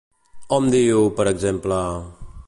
Hom 0.55 0.69
diu, 0.75 1.03
per 1.19 1.27
exemple... 1.33 1.79